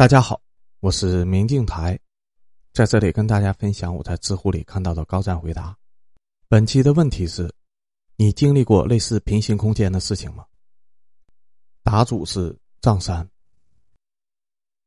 [0.00, 0.40] 大家好，
[0.78, 2.00] 我是明镜台，
[2.72, 5.76] 在这里跟大家分享我在知乎里看到的高赞回答。
[6.48, 7.54] 本期的问题是：
[8.16, 10.46] 你经历过类似平行空间的事情吗？
[11.82, 13.28] 答主是藏山。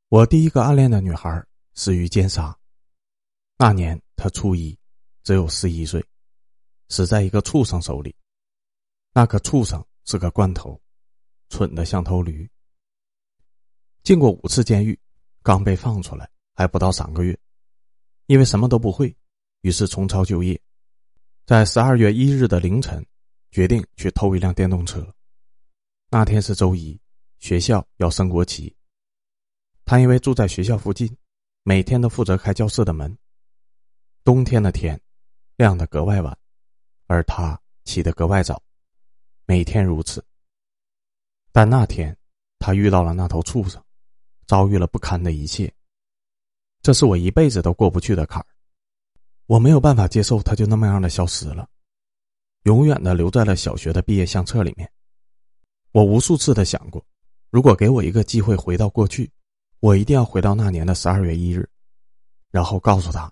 [0.09, 1.45] 我第一个暗恋的女孩
[1.75, 2.57] 死于奸杀，
[3.55, 4.75] 那年她初一，
[5.23, 6.03] 只有十一岁，
[6.89, 8.15] 死在一个畜生手里。
[9.13, 10.81] 那个畜生是个罐头，
[11.49, 12.49] 蠢的像头驴。
[14.01, 14.99] 进过五次监狱。
[15.43, 17.37] 刚被放出来，还不到三个月，
[18.27, 19.13] 因为什么都不会，
[19.59, 20.59] 于是重操旧业，
[21.45, 23.05] 在十二月一日的凌晨，
[23.51, 25.05] 决定去偷一辆电动车。
[26.09, 26.97] 那天是周一，
[27.39, 28.73] 学校要升国旗。
[29.83, 31.13] 他因为住在学校附近，
[31.63, 33.17] 每天都负责开教室的门。
[34.23, 34.97] 冬天的天，
[35.57, 36.37] 亮得格外晚，
[37.07, 38.63] 而他起得格外早，
[39.45, 40.23] 每天如此。
[41.51, 42.17] 但那天，
[42.59, 43.82] 他遇到了那头畜生。
[44.45, 45.73] 遭遇了不堪的一切，
[46.81, 48.45] 这是我一辈子都过不去的坎儿。
[49.45, 51.67] 我没有办法接受他就那么样的消失了，
[52.63, 54.89] 永远的留在了小学的毕业相册里面。
[55.91, 57.05] 我无数次的想过，
[57.49, 59.29] 如果给我一个机会回到过去，
[59.79, 61.69] 我一定要回到那年的十二月一日，
[62.51, 63.31] 然后告诉他，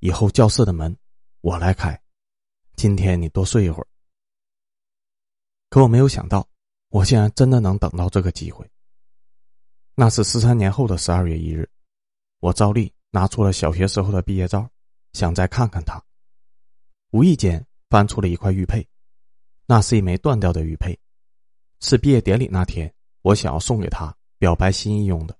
[0.00, 0.94] 以后教室的门
[1.40, 2.00] 我来开，
[2.76, 3.86] 今天你多睡一会儿。
[5.70, 6.46] 可我没有想到，
[6.90, 8.70] 我竟然真的能等到这个机会。
[10.00, 11.68] 那是十三年后的十二月一日，
[12.38, 14.70] 我照例拿出了小学时候的毕业照，
[15.12, 16.00] 想再看看他。
[17.10, 18.88] 无意间翻出了一块玉佩，
[19.66, 20.96] 那是一枚断掉的玉佩，
[21.80, 25.36] 是毕业典礼那天我想要送给他表白心意用的，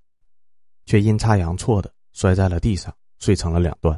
[0.87, 3.97] 却阴差阳错的摔在了地上，碎成了两段。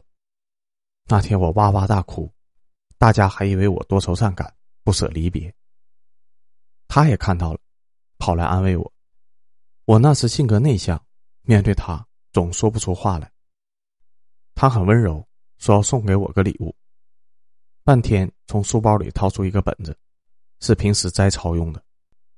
[1.07, 2.31] 那天我哇哇大哭，
[2.99, 5.51] 大家还以为我多愁善感，不舍离别。
[6.87, 7.61] 他也看到了，
[8.19, 8.93] 跑来安慰我。
[9.85, 11.05] 我那时性格内向，
[11.43, 13.31] 面对他总说不出话来。
[14.55, 15.27] 他很温柔，
[15.59, 16.75] 说要送给我个礼物。
[17.83, 19.97] 半天从书包里掏出一个本子，
[20.61, 21.83] 是平时摘抄用的，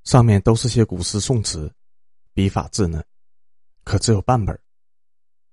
[0.05, 1.71] 上面都是些古诗宋词，
[2.33, 3.05] 笔法稚嫩，
[3.85, 4.59] 可只有半本。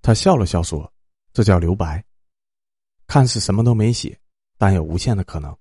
[0.00, 0.90] 他笑了笑说
[1.34, 2.02] ：“这叫留白，
[3.06, 4.18] 看似什么都没写，
[4.56, 5.54] 但有无限的可能。”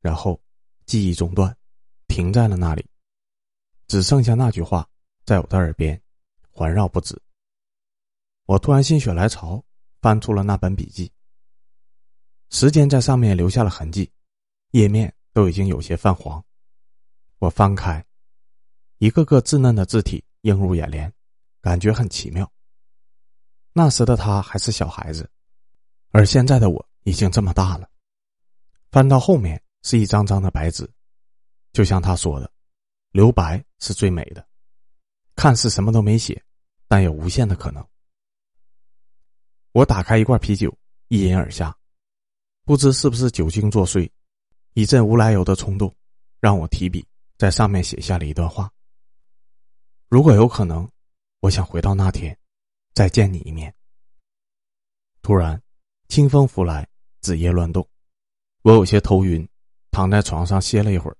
[0.00, 0.40] 然后
[0.86, 1.54] 记忆中断，
[2.06, 2.88] 停在了那里，
[3.88, 4.88] 只剩下那句话。
[5.28, 6.00] 在我的耳边
[6.50, 7.14] 环绕不止。
[8.46, 9.62] 我突然心血来潮，
[10.00, 11.12] 翻出了那本笔记。
[12.48, 14.10] 时间在上面留下了痕迹，
[14.70, 16.42] 页面都已经有些泛黄。
[17.40, 18.02] 我翻开，
[18.96, 21.12] 一个个稚嫩的字体映入眼帘，
[21.60, 22.50] 感觉很奇妙。
[23.74, 25.30] 那时的他还是小孩子，
[26.08, 27.86] 而现在的我已经这么大了。
[28.90, 30.90] 翻到后面是一张张的白纸，
[31.74, 32.50] 就像他说的
[33.12, 34.42] ：“留白是最美的。”
[35.38, 36.42] 看似什么都没写，
[36.88, 37.86] 但有无限的可能。
[39.70, 40.76] 我打开一罐啤酒，
[41.06, 41.72] 一饮而下，
[42.64, 44.10] 不知是不是酒精作祟，
[44.74, 45.94] 一阵无来由的冲动，
[46.40, 47.06] 让我提笔
[47.36, 48.68] 在上面写下了一段话：
[50.08, 50.90] 如果有可能，
[51.38, 52.36] 我想回到那天，
[52.92, 53.72] 再见你一面。
[55.22, 55.62] 突然，
[56.08, 56.84] 清风拂来，
[57.20, 57.88] 纸叶乱动，
[58.62, 59.48] 我有些头晕，
[59.92, 61.16] 躺在床上歇了一会儿，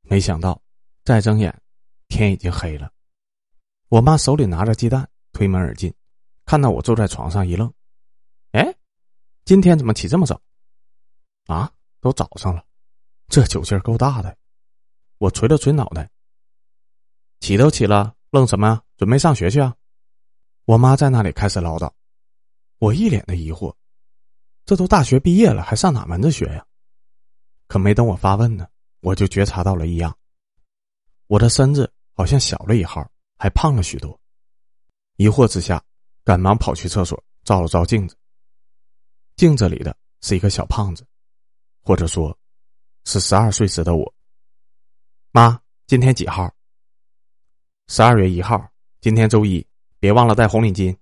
[0.00, 0.58] 没想到
[1.04, 1.54] 再睁眼，
[2.08, 2.90] 天已经黑了。
[3.88, 5.92] 我妈手里拿着鸡蛋，推门而进，
[6.46, 7.72] 看到我坐在床上一愣
[8.52, 8.74] ：“哎，
[9.44, 10.40] 今天怎么起这么早？
[11.46, 12.64] 啊，都早上了，
[13.28, 14.36] 这酒劲儿够大的。”
[15.18, 16.10] 我捶了捶脑袋
[17.40, 18.82] ：“起都起了，愣什么？
[18.96, 19.74] 准备上学去啊？”
[20.64, 21.92] 我妈在那里开始唠叨，
[22.78, 23.74] 我一脸的疑惑
[24.64, 26.66] ：“这都大学毕业了，还上哪门子学呀？”
[27.68, 28.66] 可没等我发问呢，
[29.00, 30.16] 我就觉察到了异样，
[31.26, 33.06] 我的身子好像小了一号。
[33.36, 34.18] 还胖了许多，
[35.16, 35.82] 疑惑之下，
[36.24, 38.16] 赶忙跑去厕所照了照镜子。
[39.36, 41.06] 镜子里的是一个小胖子，
[41.82, 42.36] 或者说，
[43.04, 44.14] 是十二岁时的我。
[45.32, 46.54] 妈，今天几号？
[47.88, 49.66] 十二月一号，今天周一，
[49.98, 50.96] 别忘了带红领巾。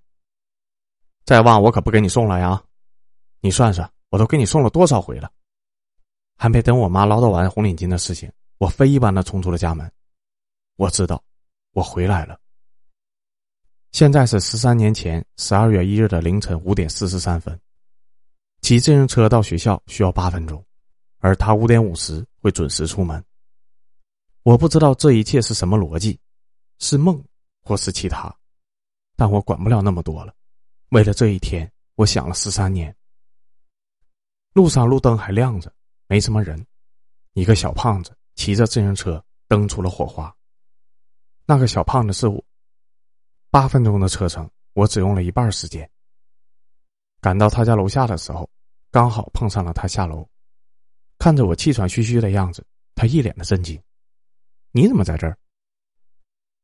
[1.25, 2.61] 再忘我可不给你送了呀！
[3.39, 5.31] 你算算，我都给你送了多少回了？
[6.35, 9.89] 还没等我妈唠叨完红领巾的事情，我飞一般的冲出了家门。
[10.75, 11.23] 我知道。
[11.73, 12.39] 我回来了。
[13.91, 17.59] 现在是十三年前十二月一日的凌晨五点四十三分。
[18.61, 20.63] 骑自行车到学校需要八分钟，
[21.19, 23.23] 而他五点五十会准时出门。
[24.43, 26.17] 我不知道这一切是什么逻辑，
[26.79, 27.21] 是梦
[27.61, 28.33] 或是其他，
[29.15, 30.33] 但我管不了那么多了。
[30.89, 32.95] 为了这一天，我想了十三年。
[34.53, 35.73] 路上路灯还亮着，
[36.07, 36.65] 没什么人。
[37.33, 40.33] 一个小胖子骑着自行车，蹬出了火花。
[41.53, 42.43] 那个小胖子是我。
[43.51, 45.87] 八分钟的车程，我只用了一半时间。
[47.21, 48.49] 赶到他家楼下的时候，
[48.89, 50.27] 刚好碰上了他下楼，
[51.19, 52.65] 看着我气喘吁吁的样子，
[52.95, 53.79] 他一脸的震惊
[54.73, 55.37] ：“你怎么在这儿？”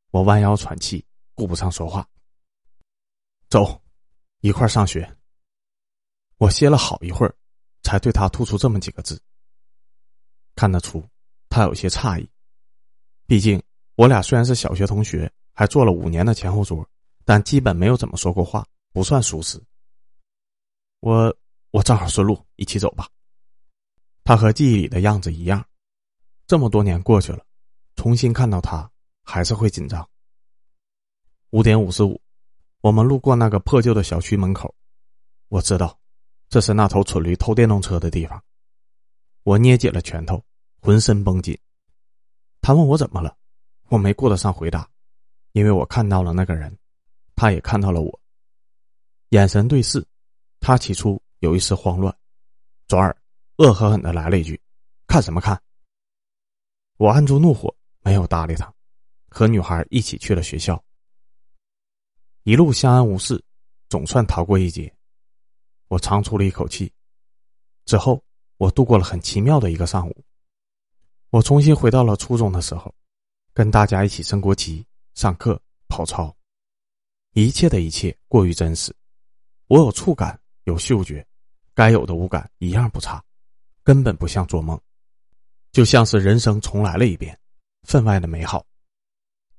[0.10, 1.06] 我弯腰喘气，
[1.36, 2.04] 顾不上说话。
[3.48, 3.80] 走，
[4.40, 5.08] 一块上学。
[6.38, 7.36] 我歇了好一会儿，
[7.84, 9.22] 才对他吐出这么几个字。
[10.56, 11.08] 看得出，
[11.48, 12.28] 他有些诧异。
[13.28, 13.62] 毕竟
[14.00, 16.90] 我俩虽然是小学同学，还坐了五年的前后桌，
[17.26, 19.62] 但基本没有怎么说过话，不算熟识。
[21.02, 21.36] 我
[21.72, 23.10] 我正好顺路，一起走吧。
[24.24, 25.62] 他和记忆里的样子一样，
[26.48, 27.44] 这么多年过去了，
[27.98, 28.90] 重新看到他
[29.22, 30.10] 还是会紧张。
[31.50, 32.22] 五点五十五，
[32.80, 34.74] 我们路过那个破旧的小区门口，
[35.50, 36.00] 我知道，
[36.48, 38.42] 这是那头蠢驴偷电动车的地方。
[39.44, 40.42] 我捏紧了拳头，
[40.80, 41.60] 浑身绷紧。
[42.62, 43.36] 他问我怎么了，
[43.90, 44.88] 我没顾得上回答，
[45.54, 46.78] 因为我看到了那个人，
[47.36, 48.20] 他也看到了我，
[49.30, 50.06] 眼神对视。
[50.62, 52.14] 他起初有一丝慌乱，
[52.88, 53.16] 转而
[53.58, 54.60] 恶狠狠的来了一句
[55.08, 55.60] ：“看什么看？”
[56.98, 58.74] 我按住怒火，没有搭理他，
[59.30, 60.84] 和女孩一起去了学校。
[62.44, 63.42] 一路相安无事，
[63.88, 64.94] 总算逃过一劫。
[65.88, 66.92] 我长出了一口气。
[67.86, 68.22] 之后，
[68.58, 70.24] 我度过了很奇妙的一个上午。
[71.30, 72.94] 我重新回到了初中的时候，
[73.60, 74.86] 跟大家一起升国旗、
[75.16, 76.34] 上课、跑操，
[77.34, 78.96] 一切的一切过于真实。
[79.68, 80.40] 我有触感。
[80.64, 81.28] 有嗅觉，
[81.74, 83.22] 该有的五感一样不差，
[83.84, 84.80] 根本不像做梦，
[85.74, 87.38] 就像是人生重来了一遍，
[87.84, 88.66] 分外的美好。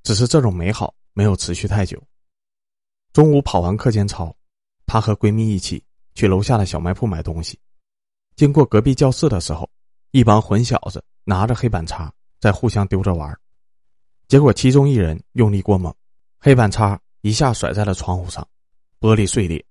[0.02, 2.02] 只是这种美好没有持续太久。
[3.12, 4.34] 中午跑完课间操，
[4.86, 7.60] 她和闺蜜一起去楼下的小卖铺买东西，
[8.34, 9.68] 经过隔壁教室的时候，
[10.12, 13.38] 一帮混小子拿着黑板擦在互相丢着玩，
[14.30, 15.94] 结果其中一人用力过猛，
[16.38, 18.48] 黑板擦一下甩在了窗户上，
[18.98, 19.62] 玻璃碎裂。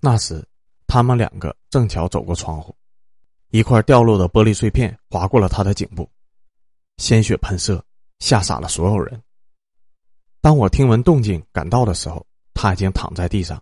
[0.00, 0.46] 那时。
[0.88, 2.74] 他们两个正巧走过窗户，
[3.50, 6.08] 一块掉落的玻璃碎片划过了他的颈部，
[6.98, 7.84] 鲜血喷射，
[8.20, 9.20] 吓傻了所有人。
[10.40, 12.24] 当我听闻动静赶到的时候，
[12.54, 13.60] 他已经躺在地上，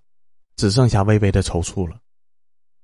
[0.55, 1.99] 只剩下微微的抽搐了，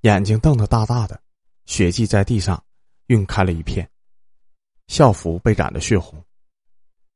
[0.01, 1.21] 眼睛瞪得大大的，
[1.67, 2.65] 血迹在地上
[3.09, 3.89] 晕开了一片，
[4.87, 6.25] 校服被染得血红。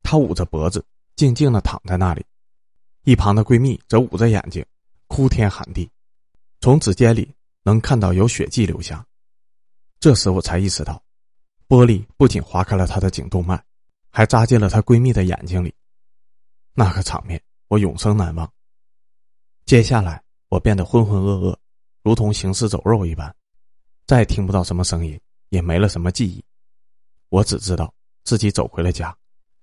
[0.05, 0.85] 她捂着脖子，
[1.17, 2.25] 静静的躺在那里，
[3.03, 4.65] 一旁的闺蜜则捂着眼睛，
[5.09, 5.91] 哭天喊地。
[6.61, 9.05] 从指尖里能看到有血迹流下，
[9.99, 11.03] 这时我才意识到，
[11.67, 13.61] 玻璃不仅划开了她的颈动脉，
[14.11, 15.75] 还扎进了她闺蜜的眼睛里。
[16.75, 18.49] 那个场面我永生难忘。
[19.65, 21.57] 接下来我变得浑浑噩噩，
[22.03, 23.35] 如同行尸走肉一般，
[24.07, 25.19] 再听不到什么声音，
[25.49, 26.45] 也没了什么记忆。
[27.31, 27.93] 我只知道
[28.23, 29.17] 自己走回了家，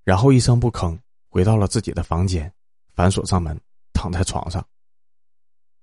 [0.04, 0.98] 然后一声不吭
[1.30, 2.52] 回到了自己的房间，
[2.94, 3.60] 反锁上门，
[3.94, 4.66] 躺在床上。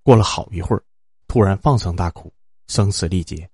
[0.02, 0.82] 过了好一会儿。
[1.30, 2.32] 突然放声大哭，
[2.68, 3.46] 声嘶力竭。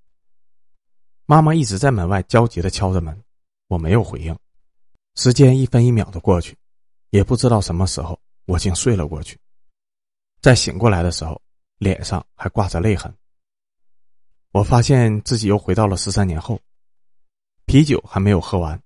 [1.26, 3.20] 妈妈一直在门外焦急的敲着门，
[3.66, 4.38] 我没有回应。
[5.16, 6.56] 时间一分一秒的过去，
[7.10, 9.36] 也不知道什么时候我竟睡了过去。
[10.40, 11.42] 在醒过来的时候，
[11.78, 13.12] 脸上还挂着泪痕。
[14.52, 16.60] 我发现自己又回到了十三年后，
[17.66, 18.80] 啤酒还没有喝完，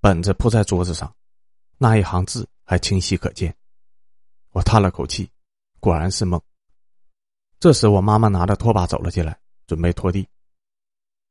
[0.00, 1.14] 本子铺在桌子上，
[1.82, 3.52] 那一行字还清晰可见。
[4.50, 5.28] 我叹了口气，
[5.80, 6.40] 果然是梦。
[7.58, 9.36] 这时，我妈妈拿着拖把走了进来，
[9.66, 10.28] 准备拖地。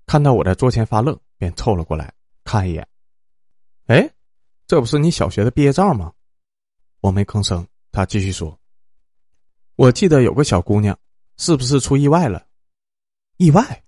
[0.06, 2.86] 看到我在桌前发愣，便凑了过来看一眼。
[3.86, 4.14] 哎，
[4.68, 6.12] 这不是你小学的毕业照吗？
[7.00, 7.66] 我没吭声。
[7.94, 8.60] 她继续说
[9.78, 11.00] ：“我记得有个小姑娘，
[11.38, 12.46] 是不是出意外了？
[13.38, 13.86] 意外？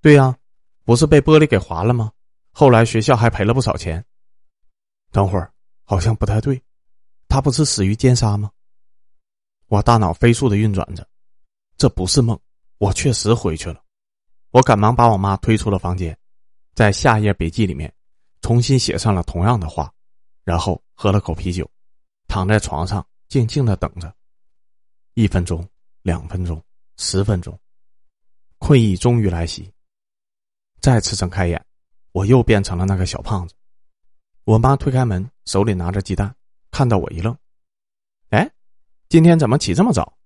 [0.00, 0.38] 对呀，
[0.84, 2.12] 不是被玻璃给划了吗？
[2.52, 4.04] 后来学校还赔了不少钱。
[5.10, 5.52] 等会儿
[5.92, 6.58] 好像不太对，
[7.28, 8.50] 他不是死于奸杀吗？”
[9.68, 11.06] 我大脑飞速的运转着。
[11.76, 12.40] 这不是梦，
[12.78, 13.84] 我确实回去了。
[14.52, 16.18] 我赶忙把我妈推出了房间，
[16.74, 17.92] 在下一页笔记里面
[18.40, 19.92] 重新写上了同样的话，
[20.44, 21.70] 然后喝了口啤酒，
[22.26, 24.14] 躺在床上静静的等着。
[25.12, 25.68] 一分钟，
[26.00, 26.64] 两分钟，
[26.96, 27.60] 十分钟，
[28.56, 29.70] 困意终于来袭。
[30.80, 31.62] 再次睁开眼，
[32.12, 33.54] 我又变成了那个小胖子。
[34.44, 36.34] 我妈推开门，手里拿着鸡蛋，
[36.72, 37.36] 看到我一愣
[38.30, 38.50] ：“哎，
[39.08, 40.16] 今天怎么起这么早？”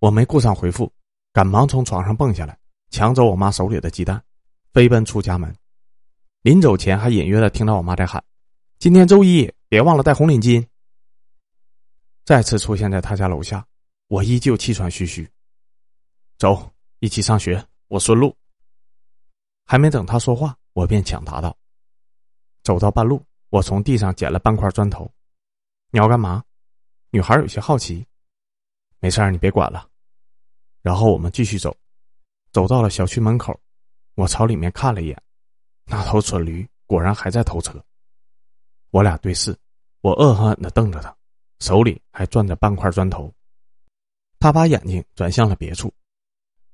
[0.00, 0.92] 我没顾上回复，
[1.32, 2.58] 赶忙从床上蹦下来，
[2.90, 4.20] 抢走我妈手里的鸡蛋，
[4.72, 5.54] 飞奔出家门。
[6.42, 8.24] 临走前还隐约的听到我妈在喊
[8.80, 10.66] ：“今天周一，别忘了带红领巾。”
[12.24, 13.64] 再次出现在他家楼下，
[14.08, 15.28] 我依旧气喘吁吁。
[16.36, 18.34] 走，一起上学，我顺路。
[19.66, 21.56] 还没等他说话，我便抢答道
[22.62, 25.10] ：“走到半路，我从地上捡了半块砖头。
[25.90, 26.44] 你要干嘛？
[27.10, 28.06] 女孩有些好奇。
[28.98, 29.88] 没事儿，你别管了。
[30.82, 31.76] 然后我们继续走，
[32.52, 33.58] 走到了小区门口，
[34.14, 35.22] 我朝里面看了一眼，
[35.84, 37.82] 那头蠢驴果然还在偷车。
[38.90, 39.56] 我俩对视，
[40.00, 41.14] 我恶狠狠地瞪着他，
[41.60, 43.32] 手里还攥着半块砖头。
[44.38, 45.92] 他把眼睛转向了别处，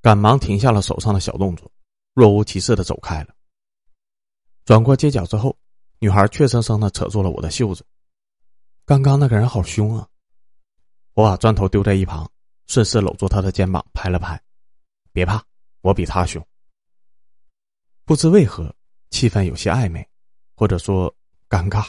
[0.00, 1.70] 赶忙停下了手上的小动作，
[2.14, 3.34] 若无其事的走开了。
[4.64, 5.56] 转过街角之后，
[5.98, 7.84] 女孩怯生生的扯住了我的袖子。
[8.84, 10.06] 刚刚那个人好凶啊！
[11.14, 12.30] 我把砖头丢在一旁，
[12.66, 14.40] 顺势搂住他的肩膀拍了拍
[15.12, 15.42] ：“别怕，
[15.80, 16.46] 我比他凶。”
[18.04, 18.74] 不知为何，
[19.10, 20.06] 气氛有些暧昧，
[20.54, 21.12] 或者说
[21.48, 21.88] 尴尬。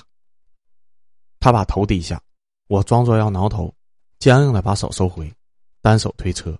[1.40, 2.22] 他把头低下，
[2.68, 3.76] 我装作要挠头，
[4.20, 5.32] 僵硬的把手收回，
[5.82, 6.58] 单手推车。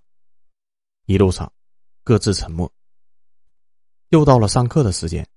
[1.06, 1.52] 一路上，
[2.04, 2.72] 各自沉默。
[4.10, 5.28] 又到了上课的时间。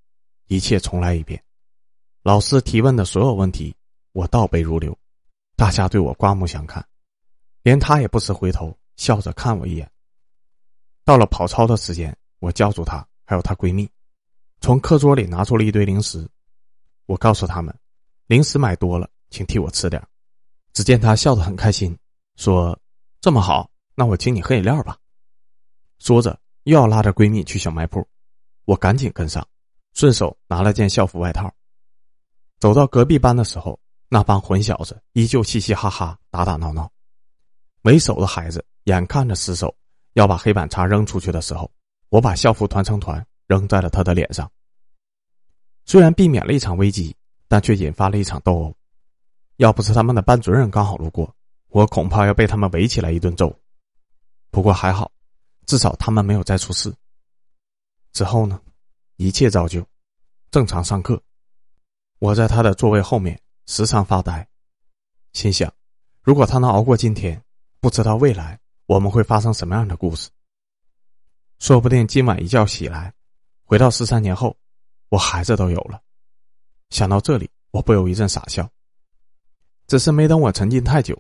[0.47, 1.41] 一切重来一遍，
[2.23, 3.75] 老师提问的所有问题，
[4.13, 4.97] 我倒背如流。
[5.57, 6.87] 大家对我刮目相看，
[7.63, 9.91] 连他也不时回头笑着看我一眼。
[11.03, 13.89] 到了跑操的时间，我叫住她，还有她闺蜜，
[14.61, 16.29] 从课桌里拿出了一堆零食。
[17.07, 17.75] 我告诉他们，
[18.27, 20.03] 零食买多了，请替我吃点。
[20.75, 21.97] 只见她笑得很开心，
[22.37, 22.79] 说
[23.23, 24.99] ：“这么好，那我请你喝饮料吧。”
[26.01, 28.07] 说着又要拉着闺蜜去小卖部，
[28.67, 29.47] 我赶紧跟上。
[29.95, 31.53] 顺手拿了件校服外套，
[32.61, 36.91] 走到隔壁班的时候，那帮混小子依旧嘻嘻哈哈、打打闹闹。
[37.83, 39.75] 为首的孩子眼看着失手
[40.13, 41.71] 要把黑板擦扔出去的时候，
[42.11, 44.51] 我把校服团成团扔在了他的脸上。
[45.87, 47.17] 虽然避免了一场危机，
[47.49, 48.77] 但却引发了一场斗殴。
[49.57, 51.35] 要不是他们的班主任刚好路过，
[51.69, 53.59] 我恐怕要被他们围起来一顿揍。
[54.51, 55.11] 不过还好，
[55.65, 56.93] 至少他们没有再出事。
[58.13, 58.61] 之后呢？
[59.17, 59.83] 一切照旧，
[60.51, 61.23] 正常上课。
[62.21, 64.47] 我在他的座位后面时常发呆，
[65.33, 65.73] 心想：
[66.23, 67.43] 如果他能熬过今天，
[67.81, 70.29] 不知道未来我们会发生什么样的故事。
[71.61, 73.15] 说不定今晚一觉醒来，
[73.65, 74.55] 回到十三年后，
[75.09, 75.99] 我孩子都有了。
[76.91, 78.69] 想到这里，我不由一阵傻笑。
[79.87, 81.19] 只是没等我沉浸太久，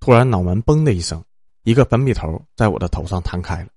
[0.00, 1.24] 突然脑门“嘣”的一声，
[1.62, 3.68] 一个粉笔头在我的头上弹开了。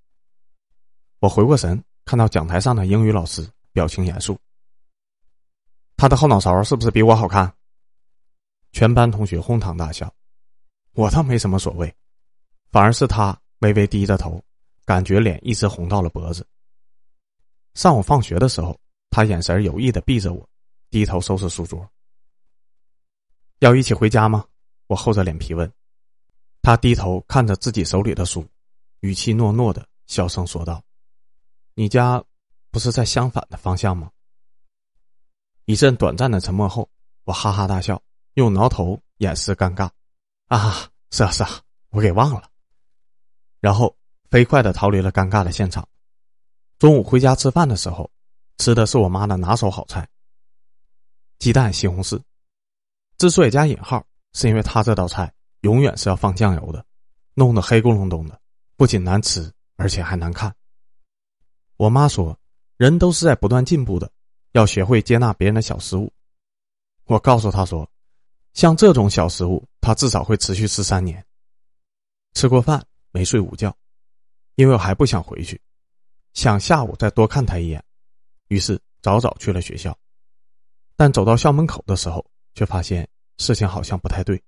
[1.20, 3.48] 我回过神，看到讲台上的英语老师。
[3.74, 4.38] 表情严肃，
[6.04, 7.50] 他的后脑勺是不是比我好看？
[8.72, 10.14] 全班同学哄堂大笑，
[10.92, 11.90] 我倒没什么所谓，
[12.70, 14.38] 反而是他微微低着头，
[14.84, 16.46] 感觉脸一直红到了脖子。
[17.72, 20.46] 上午放学的时候，他眼神有意的避着我，
[20.90, 21.90] 低头收拾书桌。
[23.60, 24.44] 要一起回家吗？
[24.88, 25.72] 我厚着脸皮问。
[26.60, 28.46] 他低头看着自己手里的书，
[29.00, 30.84] 语气诺诺的，小声说道
[31.72, 32.22] ：“你家。”
[32.70, 34.10] 不是在相反的方向吗？
[35.66, 36.88] 一阵短暂的沉默后，
[37.24, 38.02] 我哈哈大笑，
[38.34, 39.88] 用挠头掩饰尴尬。
[40.48, 42.50] 啊，是啊是啊，我给忘了。
[43.60, 43.96] 然后
[44.30, 45.88] 飞快的逃离了尴尬的现场。
[46.78, 48.10] 中午回家吃饭的时候，
[48.58, 50.06] 吃的是我妈的拿手好菜——
[51.40, 52.20] 鸡蛋西红柿。
[53.16, 54.04] 之所以加引号，
[54.34, 56.84] 是因为她这道菜永远是要放酱油的，
[57.32, 58.38] 弄得黑咕隆咚的，
[58.76, 60.54] 不仅难吃，而且还难看。
[61.78, 62.38] 我妈说。
[62.76, 64.10] 人都是在不断进步的，
[64.54, 66.12] 要学会接纳别人的小失误。
[67.06, 67.90] 我告诉他说
[68.54, 71.24] ：“像这种小失误，他至少会持续十三年。”
[72.34, 73.76] 吃过饭没睡午觉，
[74.54, 75.60] 因为我还不想回去，
[76.34, 77.82] 想下午再多看他一眼，
[78.46, 79.96] 于是早早去了学校。
[80.94, 83.08] 但走到校门口的时候，却发现
[83.38, 84.40] 事情好像不太对，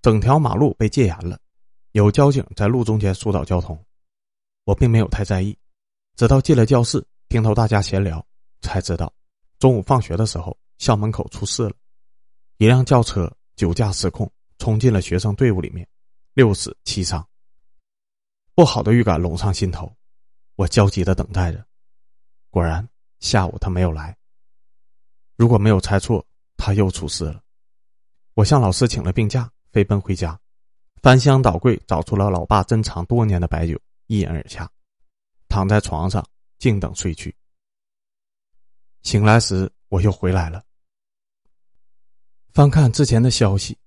[0.00, 1.38] 整条马路被戒严了，
[1.92, 3.78] 有交警在路中间疏导交通。
[4.64, 5.54] 我并没有太在意，
[6.16, 7.06] 直到进了教室。
[7.28, 8.24] 听到大家闲聊，
[8.62, 9.12] 才知道，
[9.66, 11.72] 中午放学的时候，校门口出事了，
[12.58, 15.84] 一辆轿车酒驾失控，冲进了学生队伍里面，
[16.34, 17.26] 六死七伤。
[18.54, 19.92] 不好的预感笼上心头，
[20.54, 21.66] 我焦急的等待着。
[22.48, 24.16] 果然，下午他没有来。
[25.34, 26.24] 如果没有猜错，
[26.56, 27.42] 他又出事了。
[28.34, 30.38] 我向老师请了病假，飞奔回家，
[31.02, 34.70] 翻箱倒柜找出了老爸珍藏多年的白酒，一饮而下，
[35.48, 36.24] 躺在床上。
[36.60, 37.34] 静等睡去。
[39.06, 40.64] 醒来时，我又回来了。
[42.52, 43.78] 翻看之前的消息，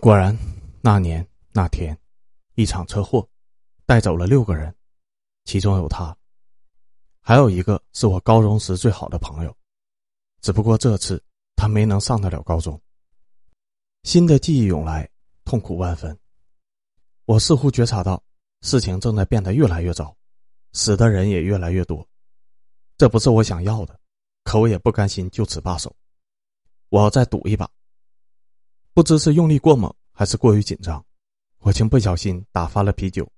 [0.00, 0.34] 果然
[0.80, 1.94] 那年那天，
[2.54, 3.28] 一场车祸
[3.84, 4.74] 带走了六个人，
[5.44, 6.16] 其中有他，
[7.20, 9.54] 还有一个是我高中时最好的朋友，
[10.40, 11.22] 只不过这次
[11.56, 12.80] 他没能上得了高中。
[14.04, 15.06] 新的记忆涌来，
[15.44, 16.18] 痛苦万分。
[17.26, 18.24] 我似乎觉察到
[18.62, 20.16] 事情正在变得越来越糟。
[20.72, 22.08] 死的人也越来越多，
[22.96, 24.00] 这不是我想要的，
[24.44, 25.94] 可我也不甘心就此罢手。
[26.90, 27.68] 我要再赌一把。
[28.92, 31.04] 不知是用力过猛还是过于紧张，
[31.58, 33.28] 我竟不小心打翻了啤酒。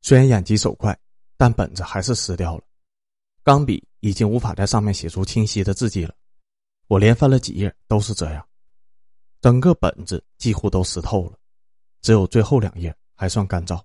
[0.00, 0.98] 虽然眼疾手快，
[1.36, 2.64] 但本子还是撕掉了，
[3.42, 6.14] 钢笔已经无法在上面写出清晰的字迹了。
[6.86, 8.48] 我连翻了几页都是这样，
[9.42, 11.38] 整个本子几乎都湿透了，
[12.00, 13.82] 只有最后两页还算干燥。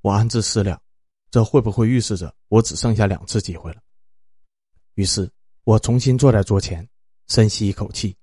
[0.00, 0.80] 我暗自思量，
[1.30, 3.82] 这会不会预示着我只剩下两次机会了？
[4.94, 5.30] 于是
[5.64, 6.88] 我重新坐在桌前，
[7.28, 8.16] 深吸一口气，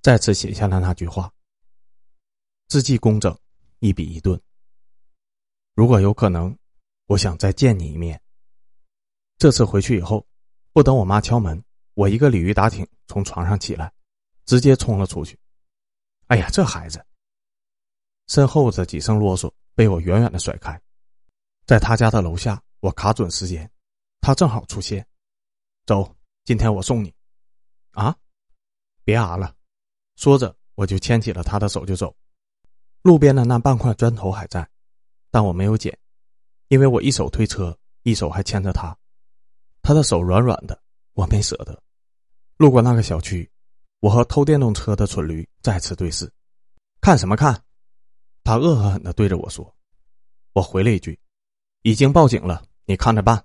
[0.00, 1.32] 再次写下了那句话：
[2.68, 3.36] 字迹工整，
[3.80, 4.40] 一笔一顿。
[5.74, 6.56] 如果有可能，
[7.06, 8.20] 我想再见你一面。
[9.38, 10.26] 这次回去以后，
[10.72, 11.62] 不等我妈敲门。
[11.94, 13.92] 我一个鲤鱼打挺从床上起来，
[14.46, 15.36] 直接冲了出去。
[16.28, 17.04] 哎呀，这孩子！
[18.28, 20.80] 身后这几声啰嗦被我远远的甩开。
[21.66, 23.68] 在他家的楼下，我卡准时间，
[24.20, 25.04] 他正好出现。
[25.86, 26.16] 走，
[26.48, 27.14] 今天我送你。
[27.90, 28.16] 啊！
[29.04, 29.54] 别啊了！
[30.16, 32.16] 说着，我就牵起了他的手就走。
[33.02, 34.66] 路边的那半块砖头还在，
[35.30, 35.98] 但我没有捡，
[36.68, 38.96] 因为我一手推车，一手还牵着他，
[39.82, 41.82] 他的手软软的，我没舍得。
[42.56, 43.50] 路过那个小区，
[44.00, 46.32] 我和偷电动车的蠢驴再次对视。
[47.02, 47.62] 看什么看？
[48.42, 49.76] 他恶狠狠的对着我说。
[50.54, 51.20] 我回了一句
[51.84, 53.44] ：“已经报警了，你看着办。”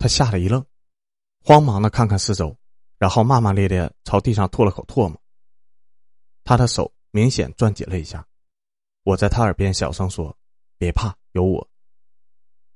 [0.00, 0.64] 他吓了一愣，
[1.44, 2.56] 慌忙的看看四周，
[2.98, 5.20] 然后骂骂咧咧朝地上吐了口唾沫。
[6.44, 8.26] 他的手明显攥紧了一下。
[9.04, 10.36] 我在他耳边小声说
[10.78, 11.68] ：“别怕，有我。”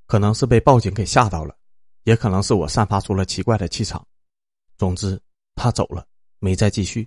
[0.06, 1.56] 可能是被报警给吓到了，
[2.04, 4.06] 也可能是我散发出了奇怪的气场。
[4.78, 5.20] 总之。
[5.54, 6.06] 他走了，
[6.38, 7.06] 没再继续。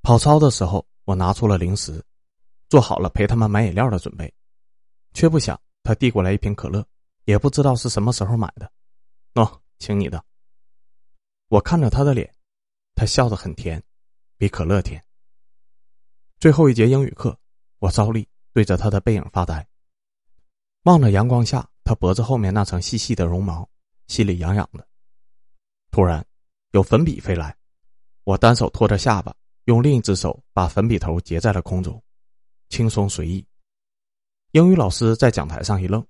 [0.00, 2.02] 跑操的时候，我拿出了零食，
[2.70, 4.32] 做好了陪他们买饮料的准备，
[5.12, 6.84] 却不想他递过来一瓶可乐，
[7.26, 8.72] 也不知道是什么时候买的。
[9.34, 10.24] 喏，请你的。
[11.48, 12.34] 我看着他的脸，
[12.94, 13.82] 他笑得很甜，
[14.36, 15.04] 比可乐甜。
[16.38, 17.38] 最后一节英语课，
[17.78, 19.66] 我照例对着他的背影发呆，
[20.82, 23.68] 望着阳光下他脖子后面那层细细的绒毛，
[24.06, 24.86] 心里痒痒的。
[25.90, 26.24] 突然。
[26.70, 27.56] 有粉笔飞来，
[28.24, 29.32] 我单手托着下巴，
[29.66, 32.02] 用另一只手把粉笔头截在了空中，
[32.68, 33.46] 轻松随意。
[34.50, 36.04] 英语老师在讲台上一愣，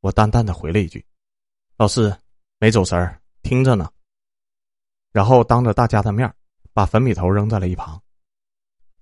[0.00, 1.06] 我淡淡的回了一句
[1.78, 2.12] ：“老师
[2.60, 3.90] 没走神儿，听着呢。”
[5.12, 6.32] 然后当着大家的面
[6.74, 8.00] 把粉笔头扔在了一旁，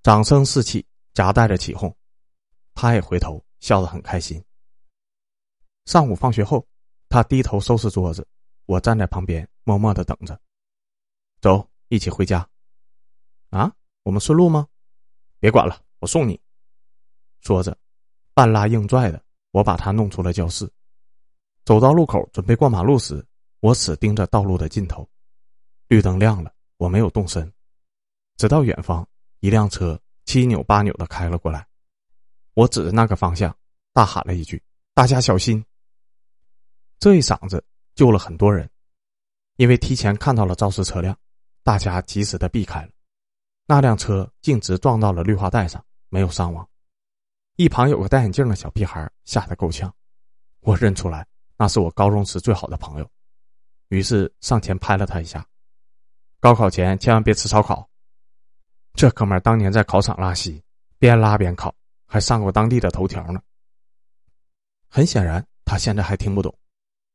[0.01, 1.93] 掌声四起，夹带着起哄。
[2.73, 4.41] 他也回头笑得很开心。
[5.85, 6.65] 上午放学后，
[7.09, 8.25] 他低头收拾桌子，
[8.65, 10.39] 我站在旁边默默的等着。
[11.41, 12.47] 走，一起回家。
[13.49, 13.71] 啊，
[14.03, 14.67] 我们顺路吗？
[15.37, 16.39] 别管了，我送你。
[17.41, 17.77] 说着，
[18.33, 20.71] 半拉硬拽的，我把他弄出了教室。
[21.65, 23.23] 走到路口准备过马路时，
[23.59, 25.07] 我死盯着道路的尽头。
[25.87, 27.51] 绿灯亮了，我没有动身，
[28.37, 29.07] 直到远方
[29.39, 31.67] 一辆车七扭八扭的开了过来。
[32.53, 33.55] 我指着那个方向，
[33.93, 34.61] 大喊了一句
[34.93, 35.63] ：“大家小心！”
[36.99, 37.63] 这一嗓子
[37.95, 38.69] 救了很多人，
[39.55, 41.17] 因为提前看到了肇事车辆。
[41.61, 42.89] 大家及时的避开了，
[43.67, 46.67] 那辆车径直撞到了绿化带上，没有伤亡。
[47.57, 49.93] 一旁有个戴眼镜的小屁孩，吓得够呛。
[50.61, 53.11] 我认出来，那是我高中时最好的朋友，
[53.89, 55.45] 于是上前拍了他一下。
[56.39, 57.87] 高考前千万别吃烧烤。
[58.93, 60.63] 这哥们当年在考场拉稀，
[60.97, 61.73] 边拉边考，
[62.05, 63.41] 还上过当地的头条呢。
[64.87, 66.57] 很显然，他现在还听不懂，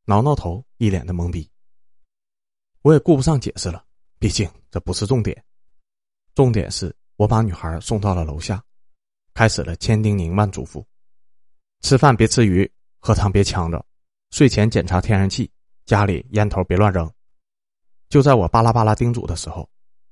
[0.05, 1.51] 挠挠头，一脸的懵逼。
[2.83, 3.85] 我也顾不上解释了。
[4.19, 5.45] 毕竟这不是重点，
[6.35, 8.63] 重点是我把女孩送到了楼下，
[9.35, 10.83] 开始了千叮咛万嘱咐：
[11.83, 13.85] 吃饭别吃鱼，喝汤别呛着，
[14.31, 15.51] 睡前检查天然气，
[15.85, 17.11] 家里烟头别乱扔。
[18.09, 19.69] 就在我巴拉巴拉叮嘱的时候，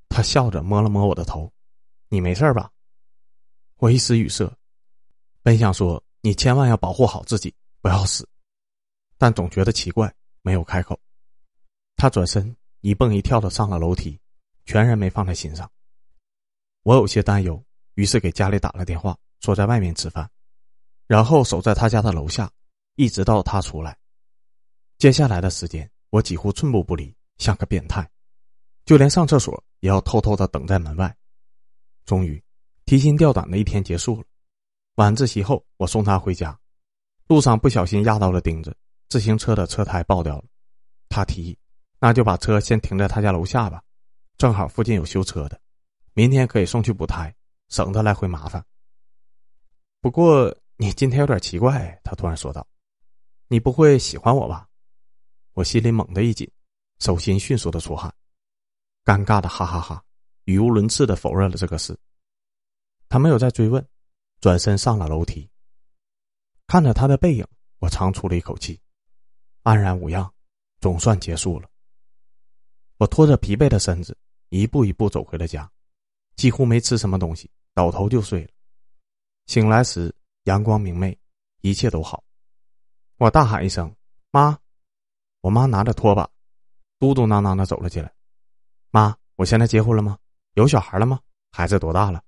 [0.09, 1.53] 他笑着摸了摸我的头
[2.09, 2.71] ：“你没事吧？”
[3.79, 4.51] 我一时语塞，
[5.43, 8.29] 本想说：“你千万要保护好自己，不要死。”
[9.19, 10.99] 但总觉得奇怪，没有开口。
[11.97, 12.57] 他转身。
[12.85, 14.19] 一蹦一跳的上了楼梯，
[14.65, 15.71] 全然没放在心上。
[16.83, 20.29] 我有些担忧，于是给家里打了电话，说在外面吃饭，
[21.07, 22.51] 然后守在他家的楼下，
[22.97, 23.97] 一直到他出来。
[25.03, 28.09] 接下来的时间，我几乎寸步不离，像个变态，
[28.85, 31.13] 就连上厕所也要偷偷的等在门外。
[32.05, 32.41] 终于，
[32.85, 34.25] 提心吊胆的一天结束了。
[34.95, 36.57] 晚自习后，我送他回家，
[37.27, 38.77] 路上不小心压到了钉子，
[39.09, 40.45] 自行车的车胎爆掉了。
[41.09, 41.59] 他提议。
[41.99, 43.83] 那就把车先停在他家楼下吧，
[44.39, 45.61] 正好附近有修车的，
[46.15, 47.35] 明天可以送去补胎，
[47.71, 48.65] 省得来回麻烦。
[50.01, 52.65] 不过你今天有点奇怪，他突然说道
[53.51, 54.65] ：“你不会喜欢我吧？”
[55.55, 56.51] 我心里猛地一紧，
[56.99, 58.13] 手心迅速的出汗，
[59.05, 60.03] 尴尬的哈哈哈，
[60.45, 61.99] 语无伦次的否认了这个事。
[63.09, 63.87] 他没有再追问，
[64.41, 65.47] 转身上了楼梯。
[66.67, 67.47] 看着他的背影，
[67.81, 68.81] 我长出了一口气，
[69.63, 70.33] 安然无恙，
[70.81, 71.69] 总算结束了。
[72.97, 74.17] 我拖着疲惫的身子，
[74.49, 75.71] 一步一步走回了家，
[76.37, 78.51] 几乎没吃什么东西，倒头就睡了。
[79.47, 81.19] 醒来时，阳光明媚，
[81.61, 82.25] 一切都好。
[83.19, 83.95] 我大喊一声
[84.33, 84.59] ：“妈！”
[85.43, 86.29] 我妈拿着拖把，
[86.99, 88.11] 嘟嘟囔囔的走了进来。
[88.91, 90.17] 妈，我现在结婚了吗？
[90.55, 91.21] 有小孩了吗？
[91.51, 92.23] 孩子多大了？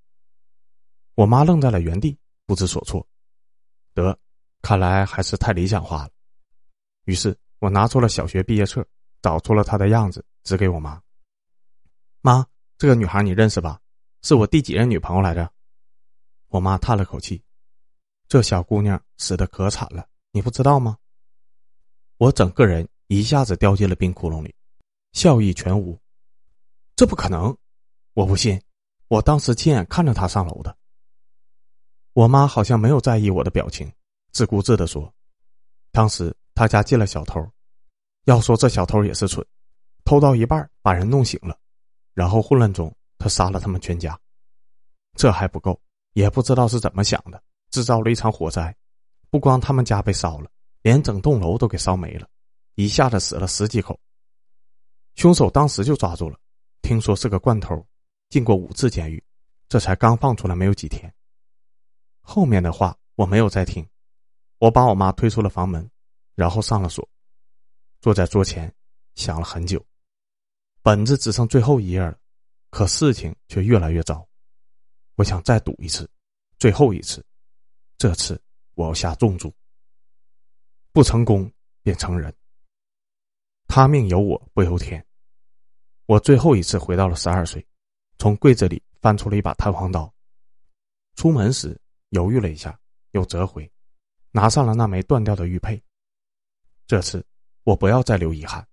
[1.15, 3.07] 我妈愣在了原地，不知所措。
[3.95, 4.19] 得，
[4.63, 6.11] 看来还是太理想化了。
[7.05, 8.85] 于是我拿出了小学毕业册，
[9.23, 11.01] 找出了她的样子，指给我妈。
[12.21, 12.45] 妈，
[12.79, 13.81] 这个女孩你认识吧？
[14.23, 15.49] 是我第几任女朋友来着？
[16.49, 17.41] 我妈叹了口气
[18.27, 20.99] ：“这小姑娘死的可惨了，你不知道吗？”
[22.19, 24.55] 我整个人一下子掉进了冰窟窿里，
[25.13, 25.99] 笑意全无。
[26.97, 27.57] 这不可能！
[28.15, 28.61] 我不信，
[29.09, 30.77] 我当时亲眼看着他上楼的。
[32.13, 33.93] 我妈好像没有在意我的表情，
[34.31, 35.13] 自顾自的说
[35.91, 37.45] ：“当时他家进了小偷，
[38.25, 39.45] 要说这小偷也是蠢，
[40.05, 41.59] 偷到一半把人弄醒了，
[42.15, 44.19] 然后混乱中他杀了他们全家。
[45.17, 45.81] 这还不够，
[46.13, 48.75] 也不知道是怎么想的，制造了一场火灾，
[49.31, 50.49] 不光他们家被烧了，
[50.83, 52.29] 连整栋楼都给烧没了，
[52.75, 53.99] 一下子死了十几口。
[55.15, 56.39] 凶手当时就抓住了，
[56.83, 57.87] 听说是个惯偷，
[58.31, 59.23] 进过五次监狱，
[59.69, 61.13] 这才刚放出来没有几天。”
[62.21, 63.87] 后面的话我没有再听，
[64.59, 65.89] 我把我妈推出了房门，
[66.35, 67.09] 然后上了锁，
[68.01, 68.75] 坐在桌前
[69.15, 69.85] 想了很久。
[70.83, 72.19] 本子只剩最后一页了，
[72.71, 74.27] 可事情却越来越糟。
[75.15, 76.11] 我想再赌一次，
[76.59, 77.25] 最后一次，
[77.97, 78.43] 这次
[78.75, 79.55] 我要下重注。
[80.93, 81.51] 不成功
[81.83, 82.35] 便成仁。
[83.75, 85.05] 他命由我不由天。
[86.07, 87.67] 我最后一次回到了十二岁，
[88.19, 90.15] 从柜子里翻出了一把弹簧刀，
[91.17, 91.77] 出门时。
[92.11, 92.79] 犹豫了一下，
[93.11, 93.69] 又折回，
[94.31, 95.83] 拿上了那枚断掉的玉佩。
[96.87, 97.27] 这次
[97.65, 98.65] 我不要再留遗憾。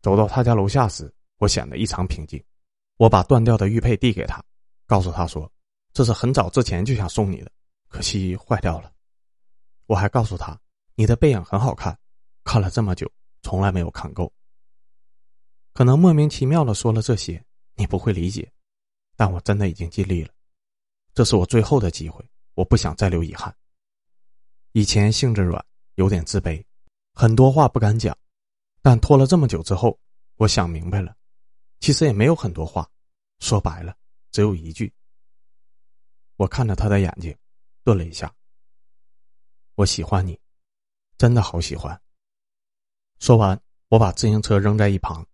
[0.00, 2.42] 走到他家楼下时，我显得异常平静。
[2.96, 4.42] 我把断掉的玉佩递给他，
[4.86, 5.52] 告诉他说
[5.92, 7.52] ：“这是很早之前就想送你的，
[7.88, 8.90] 可惜坏掉了。”
[9.84, 10.58] 我还告诉他
[10.96, 11.94] ：“你的背影很好看，
[12.44, 13.06] 看了这么久，
[13.42, 14.32] 从来没有看够。”
[15.72, 17.42] 可能莫名其妙的说了这些，
[17.74, 18.52] 你不会理解，
[19.16, 20.32] 但我真的已经尽力了。
[21.14, 22.24] 这是我最后的机会。
[22.54, 23.56] 我不想再留遗憾。
[24.72, 26.62] 以前性子软，有点自卑，
[27.14, 28.14] 很多话不敢讲。
[28.82, 29.98] 但拖了这么久之后，
[30.36, 31.16] 我想明白了，
[31.78, 32.90] 其实也没有很多话，
[33.38, 33.96] 说白了，
[34.30, 34.92] 只有一句。
[36.36, 37.34] 我看着他的眼睛，
[37.82, 38.30] 顿了一下。
[39.76, 40.38] 我喜欢你，
[41.16, 41.98] 真的好喜欢。
[43.20, 45.24] 说完，我把自行车扔在一旁，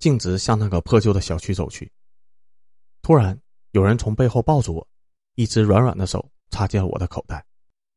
[0.00, 1.90] 径直向那个破旧的小区走去。
[3.00, 4.88] 突然，有人从背后抱住我，
[5.36, 6.28] 一只软软的手。
[6.48, 7.44] 插进了我的口袋，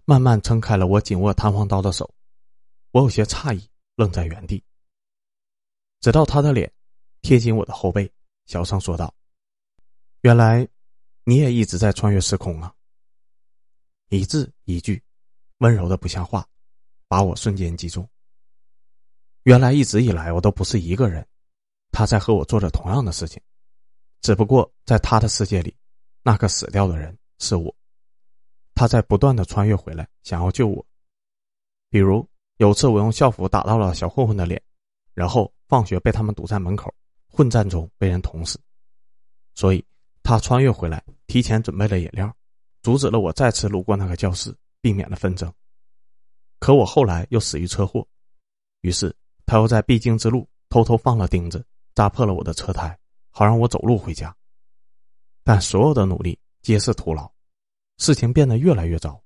[0.06, 2.12] 慢慢撑开了我紧握弹簧刀的手。
[2.92, 4.62] 我有些诧异，愣在原地。
[6.02, 6.70] 直到他的脸
[7.22, 8.12] 贴近我的后背，
[8.48, 9.14] 小声说道
[10.22, 10.68] ：“原来
[11.24, 12.74] 你也一直在穿越时空啊！”
[14.10, 15.02] 一字一句，
[15.60, 16.46] 温柔的不像话，
[17.08, 18.06] 把我瞬间击中。
[19.50, 21.28] 原来一直以来我都不是一个人，
[21.92, 23.42] 他在和我做着同样的事情，
[24.22, 25.76] 只不过在他的世界里，
[26.22, 27.76] 那个死掉的人是我。
[28.76, 30.86] 他在不断的穿越回来，想要救我。
[31.90, 34.62] 比如有次我用校服打到了小混混的脸，
[35.16, 36.94] 然后放学被他们堵在门口，
[37.28, 38.62] 混战中被人捅死。
[39.56, 39.84] 所以
[40.22, 42.32] 他穿越回来，提前准备了饮料，
[42.84, 45.52] 阻止了我再次路过那个教室，避免了纷争。
[46.60, 48.08] 可我后来又死于车祸，
[48.82, 49.12] 于是
[49.50, 52.96] 他又在必经之路偷偷放了钉子，扎破了我的车胎，
[53.32, 54.34] 好让我走路回家。
[55.44, 57.28] 但所有的努力皆是徒劳。
[57.98, 59.20] 事情变得越来越糟，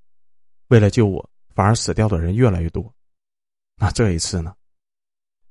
[0.69, 2.89] 为了救我，反而死掉的人越来越多。
[3.75, 4.55] 那这一次呢？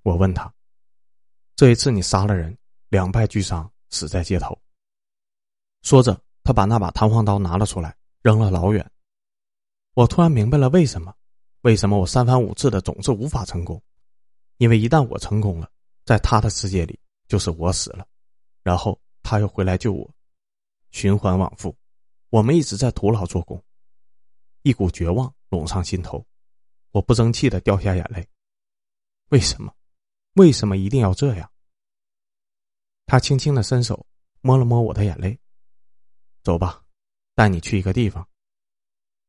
[0.04, 0.50] 我问他
[1.54, 2.56] ：“这一次你杀了人，
[2.88, 4.58] 两败俱伤，死在街头。”
[5.85, 8.90] 说着，他把那把弹簧刀拿了出来，扔了老远。
[9.92, 11.14] 我突然明白了为什么，
[11.61, 13.80] 为什么我三番五次的总是无法成功，
[14.62, 15.68] 因为一旦我成功了，
[16.05, 16.96] 在他的世界里
[17.27, 18.07] 就是我死了，
[18.62, 20.09] 然后他又回来救我，
[20.92, 21.77] 循环往复。
[22.29, 23.61] 我们一直在徒劳做工，
[24.62, 26.25] 一股绝望涌上心头，
[26.92, 28.25] 我不争气的掉下眼泪。
[29.31, 29.75] 为什么？
[30.35, 31.51] 为什么一定要这样？
[33.07, 34.07] 他轻轻的伸手
[34.42, 35.37] 摸了摸我的眼泪，
[36.44, 36.85] 走吧，
[37.35, 38.25] 带你去一个地方。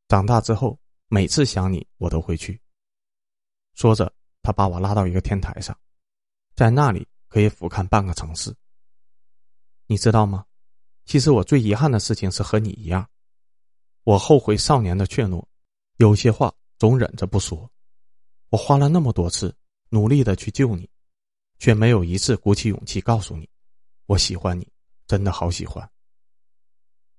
[0.08, 2.62] 长大之后，每次想你，我都会去。
[3.74, 5.76] 说着，他把我拉到一个天台上，
[6.56, 8.56] 在那里可以俯瞰半个城市。
[9.88, 10.46] 你知道吗？
[11.06, 13.10] 其实我最遗憾的事情是和你一样，
[14.04, 15.44] 我后悔少年的怯懦，
[15.98, 17.70] 有些话总忍着不说。
[18.50, 19.56] 我花了那么多次
[19.90, 20.90] 努力的去救你，
[21.58, 23.50] 却没有一次鼓起勇气告诉你，
[24.06, 24.72] 我喜欢你，
[25.08, 25.90] 真的好喜欢。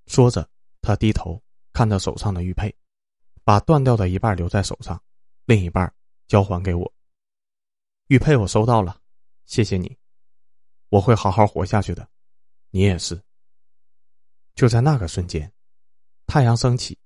[0.06, 0.48] 说着，
[0.80, 2.74] 他低头看着手上的玉佩，
[3.42, 5.02] 把断掉的一半留在手上，
[5.44, 5.92] 另一半
[6.28, 6.93] 交还给我。
[8.08, 9.00] 玉佩我收到了，
[9.46, 9.96] 谢谢你，
[10.90, 12.06] 我会好好活下去的，
[12.68, 13.18] 你也是。
[14.54, 15.50] 就在那个瞬间。
[16.26, 16.98] 太阳升起，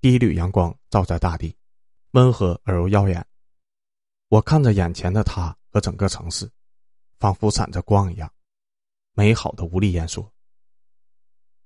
[0.00, 1.54] 第一缕阳光照在大地，
[2.12, 3.26] 温和而又耀眼。
[4.28, 6.50] 我看着眼前的他和整个城市，
[7.18, 8.32] 仿佛闪着光一样，
[9.12, 10.32] 美好的无力言说。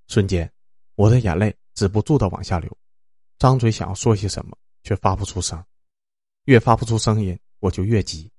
[0.09, 0.53] 瞬间，
[0.97, 2.77] 我的眼泪止不住的往下流，
[3.39, 5.65] 张嘴想要说些什么，却发不出声。
[6.45, 8.31] 越发不出声音，我就越急，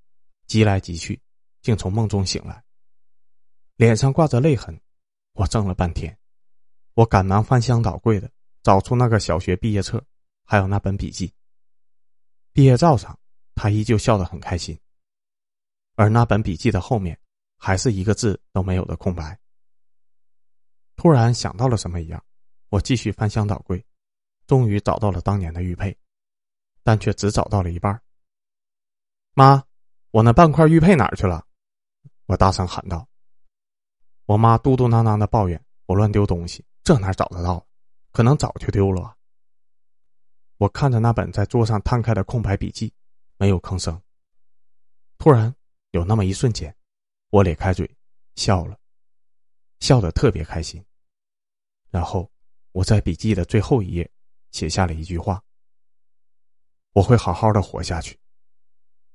[0.48, 1.22] 急来急去，
[1.62, 2.64] 竟从梦中醒来，
[3.76, 4.80] 脸上挂着泪痕。
[5.34, 6.18] 我怔了半天，
[6.96, 8.32] 我赶忙翻箱倒柜的。
[8.64, 10.04] 找出那个小学毕业册，
[10.44, 11.34] 还有那本笔记。
[12.52, 13.18] 毕业照上，
[13.56, 14.78] 他依旧笑得很开心，
[15.96, 17.18] 而那本笔记的后面，
[17.58, 19.40] 还是一个字都没有的空白。
[20.98, 22.22] 突然想到了什么一样，
[22.68, 23.86] 我继续翻箱倒柜，
[24.48, 25.98] 终于找到了当年的玉佩，
[26.84, 28.02] 但却只找到了一半。
[29.34, 29.64] 妈，
[30.12, 31.46] 我那半块玉佩哪儿去了？
[32.26, 33.08] 我大声喊道。
[34.26, 37.66] 我妈嘟嘟囔囔的抱怨我乱丢东西，这哪找得到？
[38.12, 39.16] 可能早就丢了。
[40.58, 42.92] 我看着那本在桌上摊开的空白笔记，
[43.38, 44.02] 没有吭声。
[45.18, 45.54] 突然，
[45.92, 46.76] 有那么一瞬间，
[47.30, 47.90] 我咧开嘴
[48.36, 48.78] 笑了，
[49.80, 50.84] 笑得特别开心。
[51.90, 52.30] 然后，
[52.72, 54.10] 我在笔记的最后一页
[54.52, 55.42] 写下了一句话
[56.94, 58.18] ：“我会好好的活下去。”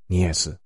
[0.07, 0.57] 你也是。